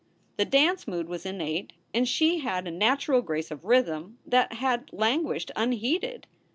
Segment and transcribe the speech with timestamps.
[0.37, 4.89] The dance mood was innate and she had a natural grace of rhythm that had
[4.91, 6.25] languished unheeded.